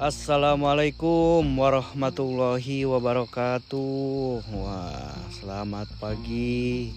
[0.00, 4.40] Assalamualaikum warahmatullahi wabarakatuh.
[4.48, 6.88] Wah, selamat pagi.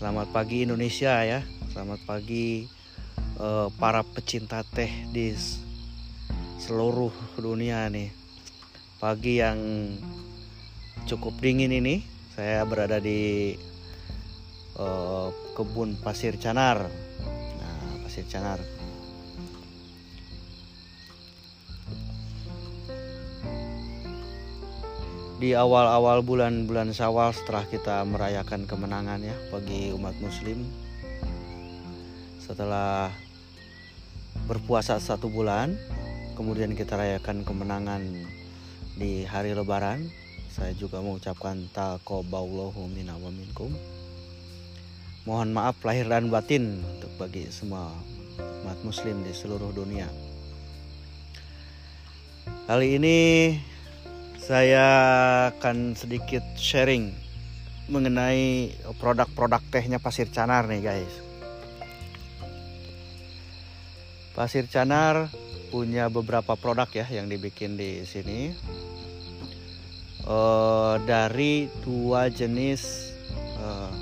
[0.00, 1.44] Selamat pagi Indonesia ya.
[1.68, 2.64] Selamat pagi
[3.36, 5.36] eh, para pecinta teh di
[6.56, 8.08] seluruh dunia nih.
[8.96, 9.60] Pagi yang
[11.04, 12.00] cukup dingin ini.
[12.32, 13.52] Saya berada di
[14.80, 15.28] eh,
[15.60, 16.88] kebun pasir canar.
[17.60, 18.79] Nah, pasir canar
[25.40, 30.68] di awal-awal bulan-bulan Syawal setelah kita merayakan kemenangan ya bagi umat muslim.
[32.36, 33.08] Setelah
[34.44, 35.80] berpuasa satu bulan
[36.36, 38.04] kemudian kita rayakan kemenangan
[39.00, 40.12] di hari lebaran.
[40.52, 43.72] Saya juga mengucapkan taqabbalallahu minna wa minkum.
[45.24, 47.88] Mohon maaf lahir dan batin untuk bagi semua
[48.60, 50.04] umat muslim di seluruh dunia.
[52.68, 53.16] Kali ini
[54.40, 54.88] saya
[55.52, 57.12] akan sedikit sharing
[57.92, 61.14] mengenai produk-produk tehnya Pasir Canar nih guys.
[64.32, 65.28] Pasir Canar
[65.68, 68.56] punya beberapa produk ya yang dibikin di sini
[70.24, 73.12] uh, dari dua jenis
[73.60, 73.92] uh,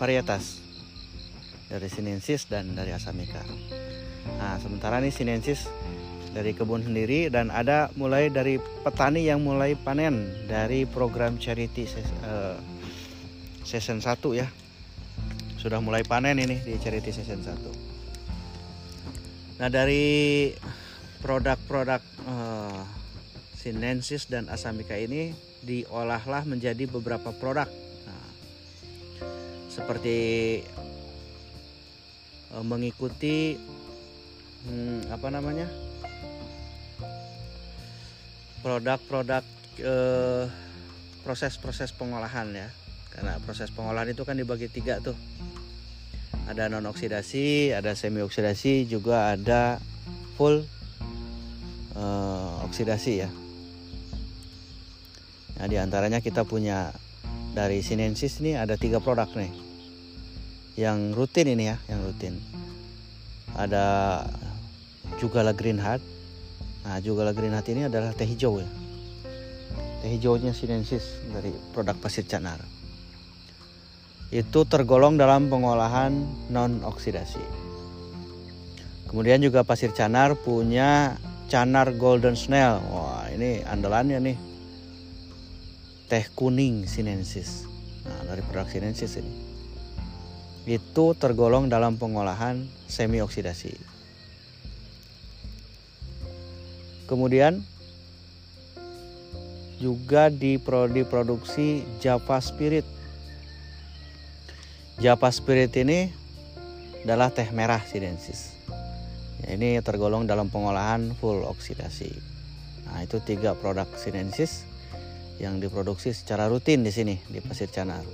[0.00, 0.58] varietas
[1.68, 3.44] dari Sinensis dan dari Asamika.
[4.40, 5.68] Nah sementara nih Sinensis
[6.32, 11.84] dari kebun sendiri dan ada mulai dari petani yang mulai panen dari program charity
[12.24, 12.56] uh,
[13.64, 14.48] season 1 ya.
[15.60, 17.92] Sudah mulai panen ini di charity season 1
[19.62, 20.50] nah dari
[21.22, 22.82] produk-produk uh,
[23.54, 25.30] sinensis dan asamika ini
[25.62, 27.70] diolahlah menjadi beberapa produk.
[28.02, 28.26] Nah,
[29.70, 30.18] seperti
[32.50, 33.54] uh, mengikuti
[34.66, 35.70] hmm, apa namanya
[38.62, 39.44] produk-produk
[39.82, 40.46] eh,
[41.26, 42.68] proses-proses pengolahan ya.
[43.12, 45.18] Karena proses pengolahan itu kan dibagi tiga tuh.
[46.48, 49.82] Ada non oksidasi ada semi oksidasi juga ada
[50.38, 50.64] full
[51.98, 53.30] eh, oksidasi ya.
[55.60, 56.90] Nah di antaranya kita punya
[57.52, 59.52] dari sinensis ini ada tiga produk nih.
[60.80, 62.40] Yang rutin ini ya yang rutin.
[63.52, 63.84] Ada
[65.20, 66.00] juga la green heart
[66.82, 68.66] Nah, juga green hat ini adalah teh hijau ya.
[70.02, 72.58] Teh hijaunya sinensis dari produk pasir canar.
[74.34, 76.10] Itu tergolong dalam pengolahan
[76.50, 77.44] non oksidasi.
[79.06, 82.80] Kemudian juga pasir canar punya canar golden snail.
[82.90, 84.38] Wah, ini andalannya nih.
[86.10, 87.68] Teh kuning sinensis.
[88.08, 89.32] Nah, dari produk sinensis ini.
[90.66, 93.91] Itu tergolong dalam pengolahan semi oksidasi.
[97.12, 97.60] Kemudian
[99.76, 102.88] juga diproduksi Java Spirit.
[104.96, 106.08] Java Spirit ini
[107.04, 108.56] adalah teh merah sinensis.
[109.44, 112.08] Ini tergolong dalam pengolahan full oksidasi.
[112.88, 114.64] Nah, itu tiga produk sinensis
[115.36, 118.08] yang diproduksi secara rutin di sini di Pasir Canar.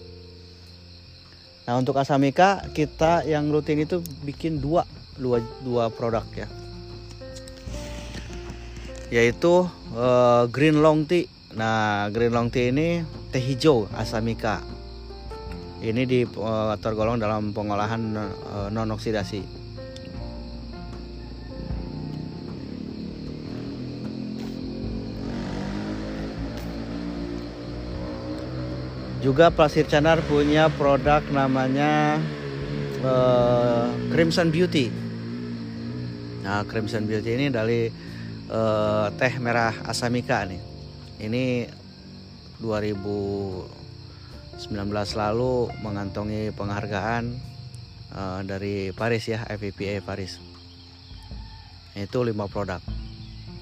[1.71, 4.83] Nah, untuk Asamika kita yang rutin itu bikin dua
[5.15, 6.58] dua, dua produk ya
[9.09, 9.65] yaitu
[9.97, 11.29] uh, green long tea.
[11.57, 13.03] Nah, green long tea ini
[13.33, 14.61] teh hijau asamika.
[15.79, 19.61] Ini di uh, tergolong dalam pengolahan uh, non oksidasi.
[29.19, 32.23] Juga Pasir Canar punya produk namanya
[33.03, 34.89] uh, Crimson Beauty.
[36.47, 37.91] Nah, Crimson Beauty ini dari
[38.49, 40.61] uh, teh merah Asamika nih.
[41.19, 41.69] Ini
[42.61, 43.69] 2019
[45.15, 45.55] lalu
[45.85, 47.25] mengantongi penghargaan
[48.15, 50.41] uh, dari Paris ya, FPPA Paris.
[51.99, 52.81] Itu lima produk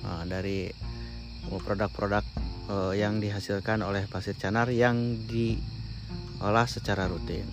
[0.04, 0.68] uh, dari
[1.46, 2.24] produk-produk
[2.68, 7.46] uh, yang dihasilkan oleh pasir canar yang diolah secara rutin.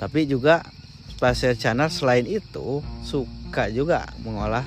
[0.00, 0.66] Tapi juga
[1.22, 4.64] pasir canar selain itu suka suka juga mengolah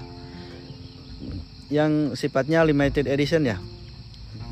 [1.74, 3.58] yang sifatnya limited edition ya.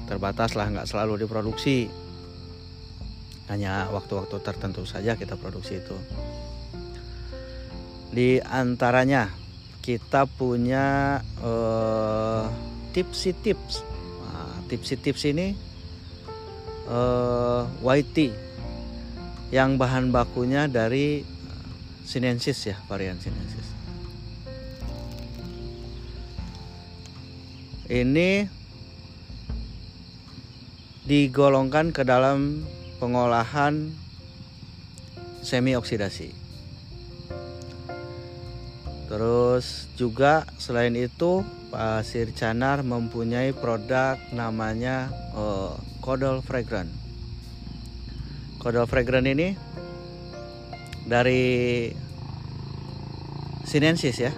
[0.09, 1.85] Terbatas lah nggak selalu diproduksi.
[3.45, 5.93] Hanya waktu-waktu tertentu saja kita produksi itu.
[8.09, 9.29] Di antaranya
[9.85, 12.49] kita punya uh,
[12.89, 13.85] tipsy tips
[14.33, 15.53] nah, tipsy tips ini
[16.89, 18.33] uh, white tea
[19.53, 21.21] yang bahan bakunya dari
[22.01, 23.62] sinensis ya varian sinensis
[27.91, 28.47] ini
[31.03, 32.63] digolongkan ke dalam
[33.03, 33.91] pengolahan
[35.43, 36.31] semi oksidasi.
[39.11, 46.89] Terus juga selain itu pasir canar mempunyai produk namanya uh, Codal Fragrant.
[48.63, 49.59] Codal Fragrant ini
[51.03, 51.91] dari
[53.67, 54.31] sinensis ya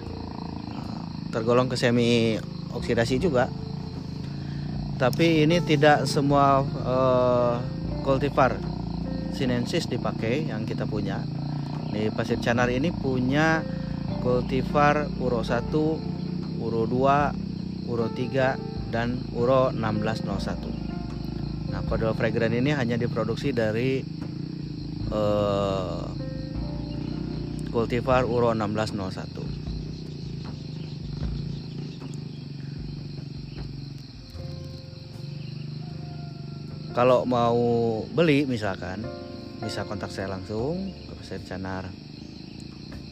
[1.30, 2.34] tergolong ke semi
[2.76, 3.48] oksidasi juga.
[4.96, 7.60] Tapi ini tidak semua uh,
[8.00, 8.56] cultivar
[9.36, 11.20] sinensis dipakai yang kita punya.
[11.92, 13.60] Di pasir canar ini punya
[14.22, 15.72] cultivar uro 1
[16.58, 24.02] uro 2 uro 3 dan uro 1601 nah kodol fragrant ini hanya diproduksi dari
[25.14, 26.02] uh,
[27.70, 29.55] cultivar uro 1601
[36.96, 37.60] kalau mau
[38.08, 39.04] beli misalkan
[39.60, 41.92] bisa kontak saya langsung ke Pasir Canar.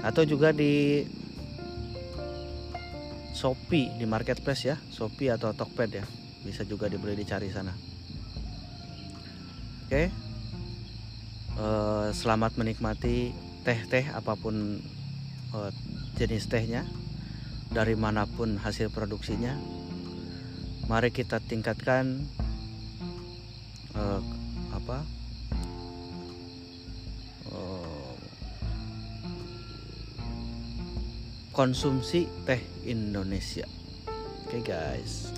[0.00, 1.04] Atau juga di
[3.36, 6.04] Shopee di marketplace ya Shopee atau Tokped ya.
[6.48, 7.76] Bisa juga dibeli dicari sana.
[9.84, 10.08] Oke.
[11.54, 13.36] Uh, selamat menikmati
[13.68, 14.80] teh-teh apa pun
[15.52, 15.70] uh,
[16.16, 16.88] jenis tehnya
[17.68, 19.52] dari mana pun hasil produksinya.
[20.88, 22.24] Mari kita tingkatkan
[23.98, 24.20] uh,
[24.74, 24.98] apa?
[27.50, 28.14] Uh,
[31.50, 33.66] konsumsi teh Indonesia.
[34.44, 35.33] Oke okay, guys